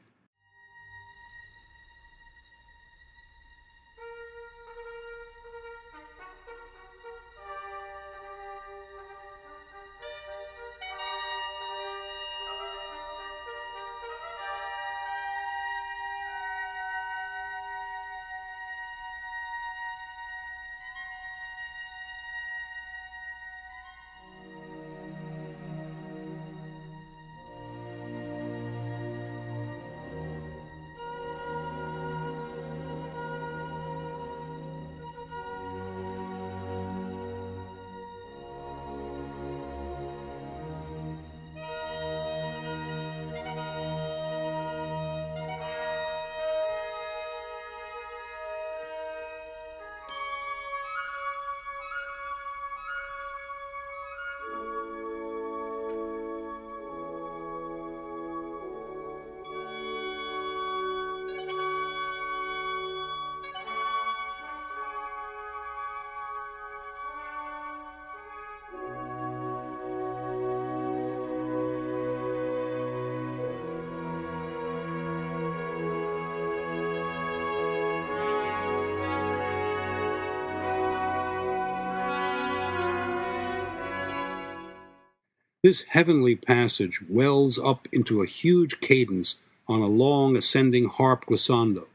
[85.62, 89.36] This heavenly passage wells up into a huge cadence
[89.68, 91.86] on a long ascending harp glissando,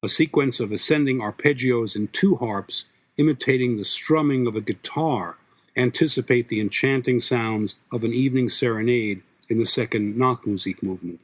[0.00, 2.84] a sequence of ascending arpeggios in two harps
[3.16, 5.38] imitating the strumming of a guitar
[5.76, 11.18] anticipate the enchanting sounds of an evening serenade in the second Nachtmusik movement.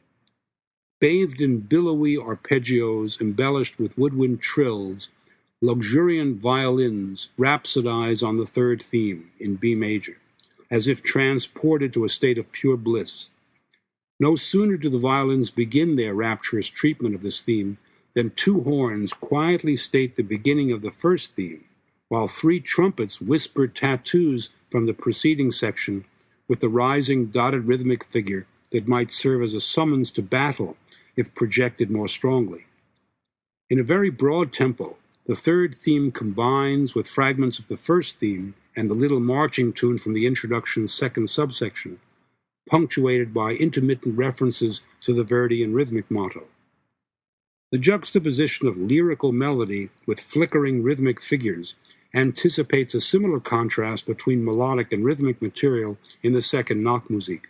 [1.01, 5.09] Bathed in billowy arpeggios embellished with woodwind trills,
[5.61, 10.16] luxuriant violins rhapsodize on the third theme in B major,
[10.71, 13.29] as if transported to a state of pure bliss.
[14.18, 17.79] No sooner do the violins begin their rapturous treatment of this theme
[18.14, 21.64] than two horns quietly state the beginning of the first theme,
[22.09, 26.05] while three trumpets whisper tattoos from the preceding section
[26.49, 30.77] with the rising dotted rhythmic figure that might serve as a summons to battle
[31.16, 32.66] if projected more strongly.
[33.68, 34.97] In a very broad tempo,
[35.27, 39.99] the third theme combines with fragments of the first theme and the little marching tune
[39.99, 41.99] from the introduction's second subsection,
[42.68, 46.45] punctuated by intermittent references to the Verdian rhythmic motto.
[47.73, 51.75] The juxtaposition of lyrical melody with flickering rhythmic figures
[52.14, 57.45] anticipates a similar contrast between melodic and rhythmic material in the second Nachtmusik.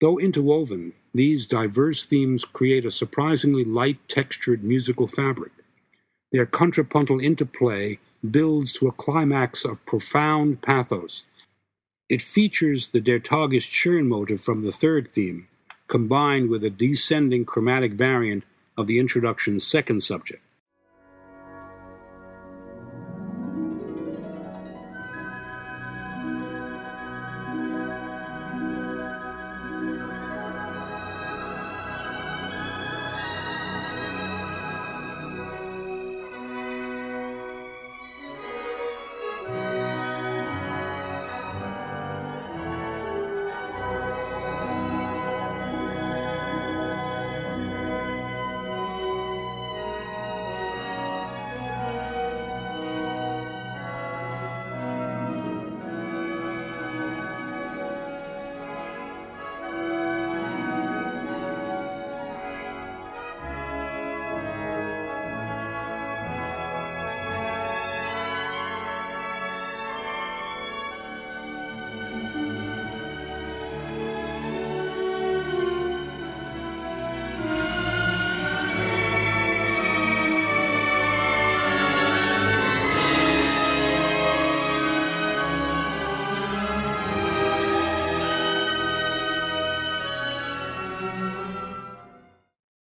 [0.00, 5.52] Though interwoven, these diverse themes create a surprisingly light textured musical fabric.
[6.32, 7.98] Their contrapuntal interplay
[8.28, 11.24] builds to a climax of profound pathos.
[12.08, 15.48] It features the Der Tag ist motive from the third theme,
[15.86, 18.44] combined with a descending chromatic variant
[18.76, 20.42] of the introduction's second subject.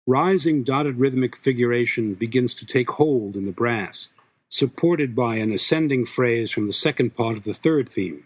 [0.09, 4.09] Rising dotted rhythmic figuration begins to take hold in the brass,
[4.49, 8.23] supported by an ascending phrase from the second part of the third theme,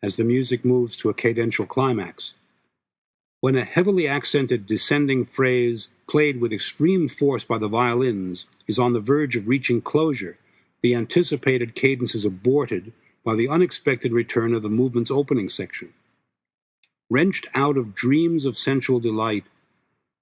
[0.00, 2.34] as the music moves to a cadential climax.
[3.40, 8.92] When a heavily accented descending phrase, played with extreme force by the violins, is on
[8.92, 10.38] the verge of reaching closure,
[10.82, 12.92] the anticipated cadence is aborted
[13.24, 15.94] by the unexpected return of the movement's opening section.
[17.10, 19.46] Wrenched out of dreams of sensual delight,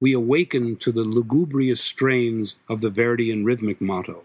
[0.02, 4.24] we awaken to the lugubrious strains of the Verdian rhythmic motto.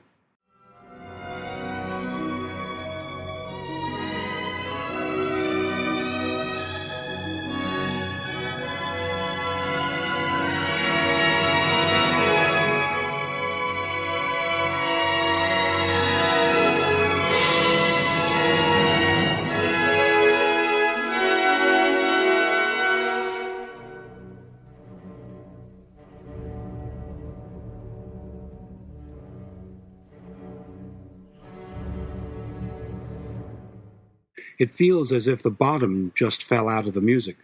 [34.60, 37.38] It feels as if the bottom just fell out of the music,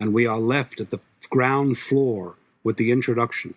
[0.00, 2.34] and we are left at the ground floor
[2.64, 3.54] with the introduction.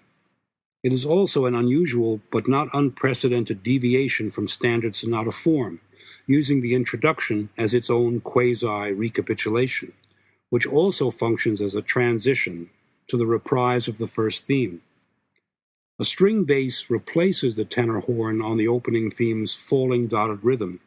[0.83, 5.79] It is also an unusual but not unprecedented deviation from standard sonata form,
[6.27, 9.93] using the introduction as its own quasi recapitulation,
[10.51, 12.69] which also functions as a transition
[13.07, 14.81] to the reprise of the first theme.
[15.99, 20.79] A string bass replaces the tenor horn on the opening theme's falling dotted rhythm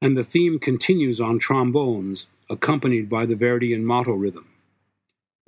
[0.00, 4.50] and the theme continues on trombones, accompanied by the Verdian motto rhythm.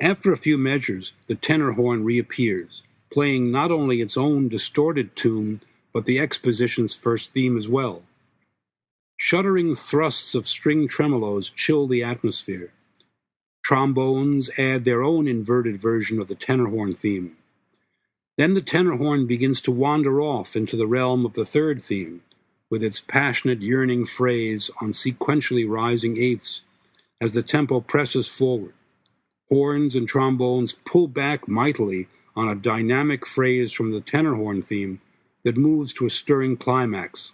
[0.00, 2.82] After a few measures, the tenor horn reappears,
[3.12, 5.60] playing not only its own distorted tune,
[5.92, 8.02] but the exposition's first theme as well.
[9.16, 12.72] Shuddering thrusts of string tremolos chill the atmosphere.
[13.62, 17.36] Trombones add their own inverted version of the tenor horn theme.
[18.38, 22.22] Then the tenor horn begins to wander off into the realm of the third theme,
[22.70, 26.62] with its passionate, yearning phrase on sequentially rising eighths,
[27.20, 28.72] as the tempo presses forward.
[29.50, 32.06] Horns and trombones pull back mightily
[32.36, 35.00] on a dynamic phrase from the tenor horn theme
[35.44, 37.32] that moves to a stirring climax,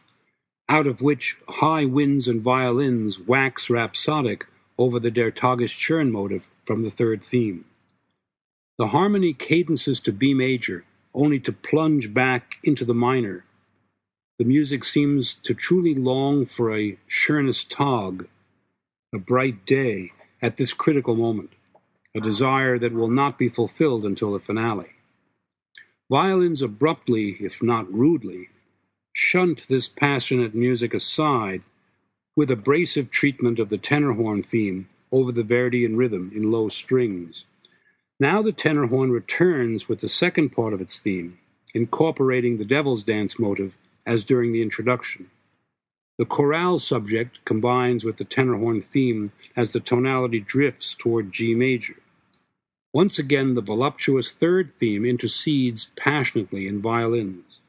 [0.68, 4.46] out of which high winds and violins wax rhapsodic
[4.78, 7.64] over the Der Tag ist schön motive from the third theme.
[8.78, 10.84] The harmony cadences to B major,
[11.14, 13.44] only to plunge back into the minor.
[14.38, 18.28] The music seems to truly long for a schönes Tag,
[19.14, 20.12] a bright day,
[20.42, 21.54] at this critical moment,
[22.14, 24.90] a desire that will not be fulfilled until the finale.
[26.10, 28.50] Violins abruptly, if not rudely,
[29.10, 31.62] shunt this passionate music aside
[32.36, 37.46] with abrasive treatment of the tenor horn theme over the Verdian rhythm in low strings.
[38.20, 41.38] Now the tenor horn returns with the second part of its theme,
[41.72, 45.30] incorporating the Devil's Dance motive as during the introduction.
[46.18, 51.54] The chorale subject combines with the tenor horn theme as the tonality drifts toward G
[51.54, 51.96] major.
[52.94, 57.60] Once again, the voluptuous third theme intercedes passionately in violins.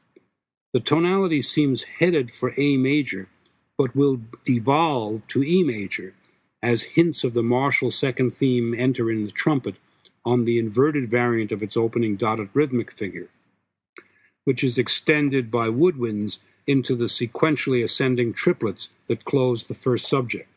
[0.72, 3.28] The tonality seems headed for A major,
[3.76, 6.14] but will devolve to E major
[6.62, 9.76] as hints of the martial second theme enter in the trumpet
[10.24, 13.28] on the inverted variant of its opening dotted rhythmic figure,
[14.48, 20.48] which is extended by woodwinds into the sequentially ascending triplets that close the first subject.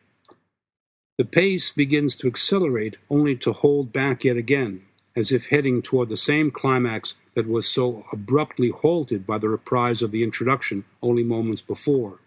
[1.18, 4.84] The pace begins to accelerate only to hold back yet again,
[5.14, 10.02] as if heading toward the same climax that was so abruptly halted by the reprise
[10.02, 12.20] of the introduction only moments before.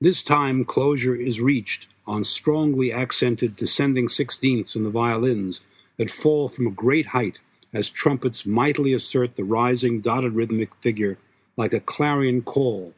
[0.00, 5.60] This time, closure is reached on strongly accented descending sixteenths in the violins
[5.96, 7.40] that fall from a great height
[7.72, 11.18] as trumpets mightily assert the rising dotted rhythmic figure
[11.56, 12.94] like a clarion call,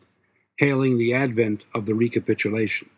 [0.58, 2.88] hailing the advent of the recapitulation.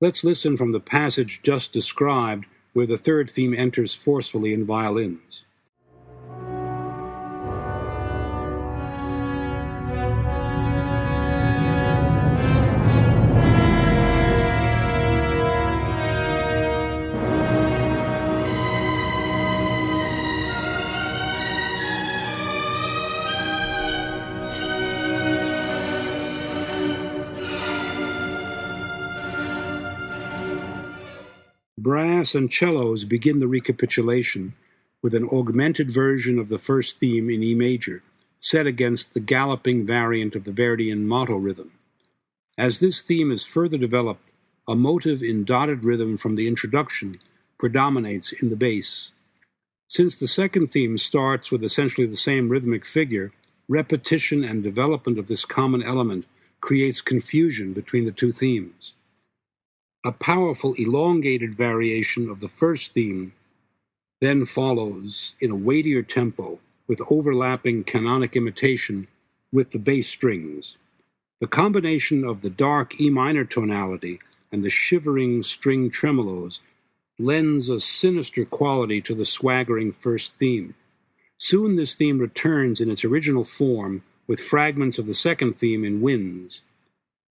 [0.00, 5.44] Let's listen from the passage just described where the third theme enters forcefully in violins.
[32.22, 34.54] Brass and cellos begin the recapitulation
[35.02, 38.00] with an augmented version of the first theme in E major,
[38.38, 41.72] set against the galloping variant of the Verdian motto rhythm.
[42.56, 44.22] As this theme is further developed,
[44.68, 47.16] a motive in dotted rhythm from the introduction
[47.58, 49.10] predominates in the bass.
[49.88, 53.32] Since the second theme starts with essentially the same rhythmic figure,
[53.66, 56.26] repetition and development of this common element
[56.60, 58.94] creates confusion between the two themes.
[60.04, 63.34] A powerful elongated variation of the first theme
[64.20, 69.06] then follows in a weightier tempo with overlapping canonic imitation
[69.52, 70.76] with the bass strings.
[71.40, 74.18] The combination of the dark E minor tonality
[74.50, 76.58] and the shivering string tremolos
[77.16, 80.74] lends a sinister quality to the swaggering first theme.
[81.38, 86.00] Soon this theme returns in its original form with fragments of the second theme in
[86.00, 86.62] winds.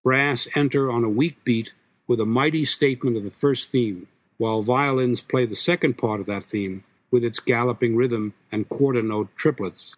[0.05, 1.73] Brass enter on a weak beat
[2.09, 6.27] with a mighty statement of the first theme, while violins play the second part of
[6.27, 9.95] that theme with its galloping rhythm and quarter note triplets,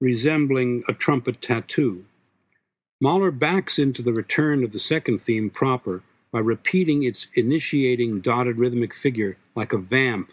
[0.00, 2.04] resembling a trumpet tattoo.
[3.00, 6.02] Mahler backs into the return of the second theme proper
[6.32, 10.32] by repeating its initiating dotted rhythmic figure like a vamp,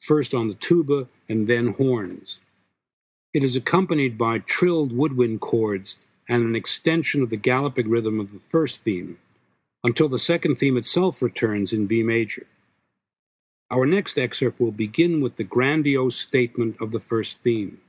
[0.00, 2.38] first on the tuba and then horns.
[3.34, 5.96] It is accompanied by trilled woodwind chords
[6.28, 9.18] and an extension of the galloping rhythm of the first theme
[9.84, 12.46] until the second theme itself returns in B major.
[13.70, 17.80] Our next excerpt will begin with the grandiose statement of the first theme.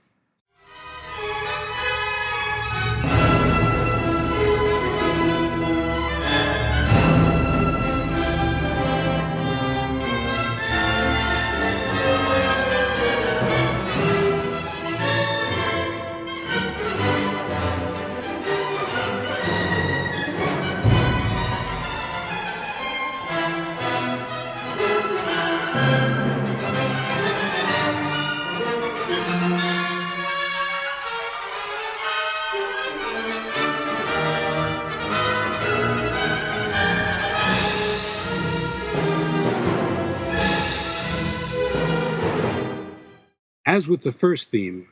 [43.70, 44.88] As with the first theme,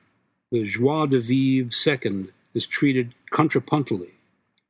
[0.51, 4.11] the joie de vivre second is treated contrapuntally.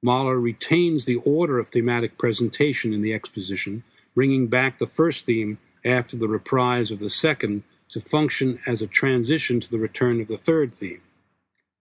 [0.01, 3.83] Mahler retains the order of thematic presentation in the exposition,
[4.15, 8.87] bringing back the first theme after the reprise of the second to function as a
[8.87, 11.01] transition to the return of the third theme.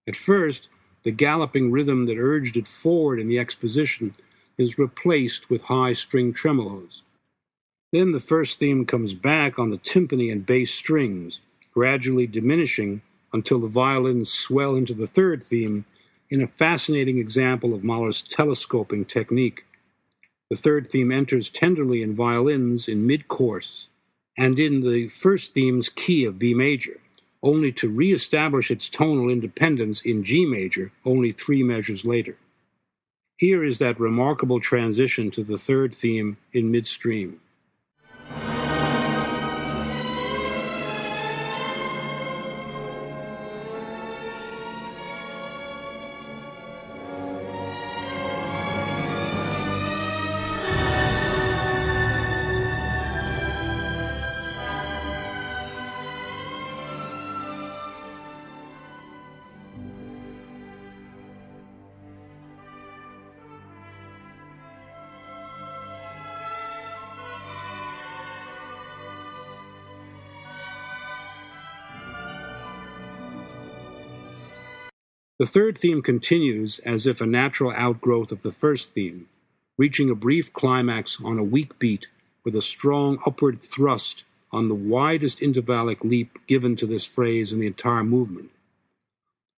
[0.05, 0.67] At first,
[1.03, 4.13] the galloping rhythm that urged it forward in the exposition
[4.57, 7.03] is replaced with high string tremolos.
[7.93, 11.39] Then the first theme comes back on the timpani and bass strings,
[11.77, 12.99] gradually diminishing
[13.31, 15.85] until the violins swell into the third theme
[16.27, 19.63] in a fascinating example of Mahler's telescoping technique.
[20.49, 23.89] The third theme enters tenderly in violins in mid course
[24.35, 26.99] and in the first theme's key of B major,
[27.43, 32.37] only to re establish its tonal independence in G major only three measures later.
[33.37, 37.39] Here is that remarkable transition to the third theme in midstream.
[75.39, 79.27] The third theme continues as if a natural outgrowth of the first theme,
[79.77, 82.07] reaching a brief climax on a weak beat
[82.43, 87.59] with a strong upward thrust on the widest intervallic leap given to this phrase in
[87.59, 88.49] the entire movement.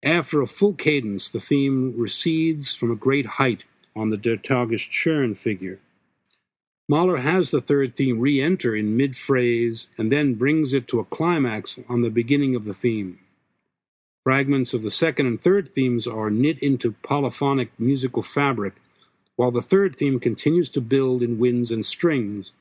[0.04, 3.64] After a full cadence, the theme recedes from a great height
[3.96, 5.80] on the Der Tag ist schön figure.
[6.90, 11.00] Mahler has the third theme re enter in mid phrase and then brings it to
[11.00, 13.20] a climax on the beginning of the theme.
[14.30, 18.76] Fragments of the second and third themes are knit into polyphonic musical fabric,
[19.38, 22.52] while the third theme continues to build in winds and strings.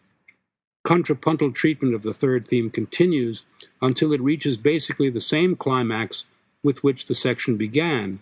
[0.82, 3.44] Contrapuntal treatment of the third theme continues
[3.82, 6.24] until it reaches basically the same climax
[6.64, 8.20] with which the section began,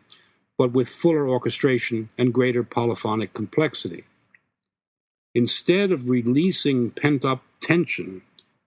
[0.58, 4.02] but with fuller orchestration and greater polyphonic complexity.
[5.36, 8.22] Instead of releasing pent up tension,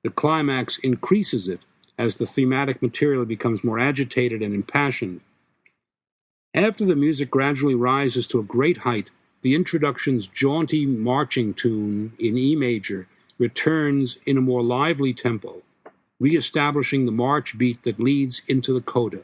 [0.06, 1.60] the climax increases it
[2.00, 5.20] as the thematic material becomes more agitated and impassioned.
[6.56, 12.38] After the music gradually rises to a great height, the introduction's jaunty marching tune in
[12.38, 15.62] E major returns in a more lively tempo,
[16.20, 19.24] re-establishing the march beat that leads into the coda.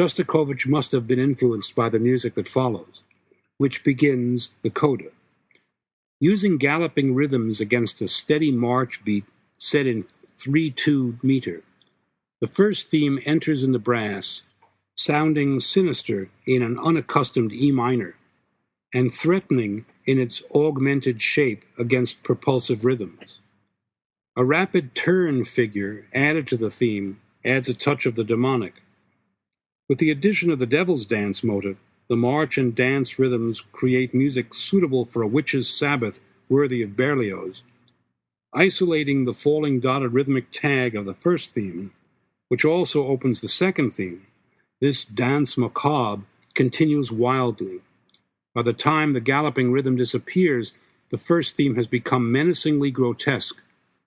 [0.00, 3.02] Shostakovich must have been influenced by the music that follows,
[3.58, 5.10] which begins the coda.
[6.18, 9.26] Using galloping rhythms against a steady march beat
[9.58, 11.62] set in 3 2 meter,
[12.40, 14.42] the first theme enters in the brass,
[14.96, 18.14] sounding sinister in an unaccustomed E minor,
[18.94, 23.40] and threatening in its augmented shape against propulsive rhythms.
[24.34, 28.80] A rapid turn figure added to the theme adds a touch of the demonic.
[29.90, 34.54] With the addition of the Devil's Dance motive, the march and dance rhythms create music
[34.54, 37.64] suitable for a witch's sabbath worthy of Berlioz.
[38.54, 41.90] Isolating the falling dotted rhythmic tag of the first theme,
[42.46, 44.24] which also opens the second theme,
[44.80, 46.22] this dance macabre
[46.54, 47.80] continues wildly.
[48.54, 50.72] By the time the galloping rhythm disappears,
[51.08, 53.60] the first theme has become menacingly grotesque,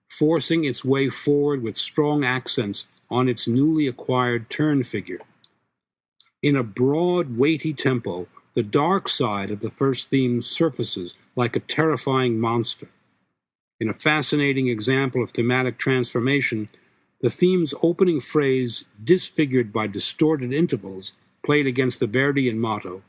[0.08, 5.20] forcing its way forward with strong accents on its newly acquired turn figure.
[6.44, 11.60] In a broad, weighty tempo, the dark side of the first theme surfaces like a
[11.60, 12.88] terrifying monster.
[13.80, 16.68] In a fascinating example of thematic transformation,
[17.22, 23.00] the theme's opening phrase, disfigured by distorted intervals played against the Verdian motto,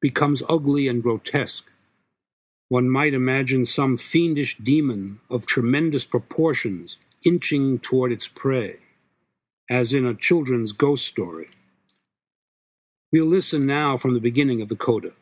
[0.00, 1.68] becomes ugly and grotesque.
[2.68, 8.76] One might imagine some fiendish demon of tremendous proportions inching toward its prey,
[9.68, 11.48] as in a children's ghost story.
[13.10, 15.12] We'll listen now from the beginning of the coda.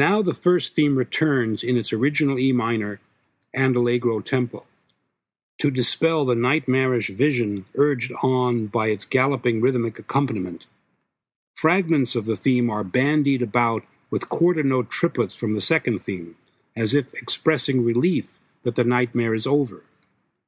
[0.00, 3.00] Now the first theme returns in its original E minor
[3.52, 4.64] and allegro tempo.
[5.58, 10.64] To dispel the nightmarish vision urged on by its galloping rhythmic accompaniment,
[11.54, 16.34] fragments of the theme are bandied about with quarter note triplets from the second theme,
[16.74, 19.84] as if expressing relief that the nightmare is over.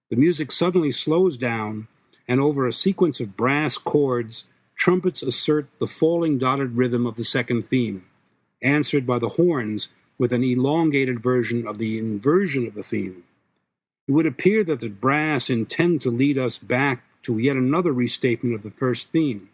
[0.08, 1.88] The music suddenly slows down,
[2.26, 4.46] and over a sequence of brass chords,
[4.76, 8.06] trumpets assert the falling dotted rhythm of the second theme,
[8.62, 9.88] answered by the horns
[10.18, 13.24] with an elongated version of the inversion of the theme.
[14.08, 18.54] It would appear that the brass intend to lead us back to yet another restatement
[18.54, 19.48] of the first theme.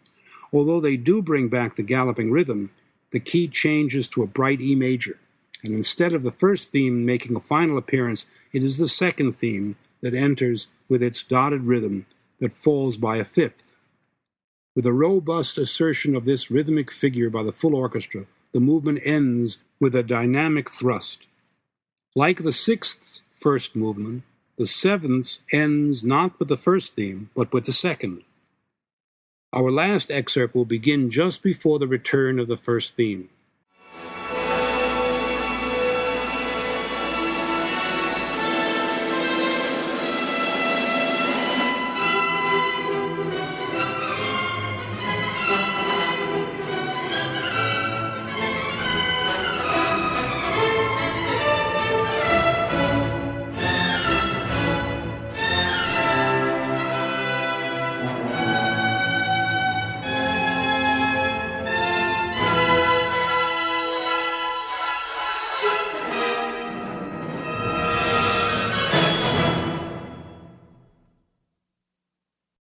[0.51, 2.71] Although they do bring back the galloping rhythm,
[3.11, 5.19] the key changes to a bright E major,
[5.63, 9.75] and instead of the first theme making a final appearance, it is the second theme
[10.01, 12.05] that enters with its dotted rhythm
[12.39, 13.75] that falls by a fifth.
[14.75, 19.59] With a robust assertion of this rhythmic figure by the full orchestra, the movement ends
[19.79, 21.25] with a dynamic thrust.
[22.15, 24.23] Like the sixth first movement,
[24.57, 28.23] the seventh ends not with the first theme, but with the second.
[29.53, 33.29] Our last excerpt will begin just before the return of the first theme.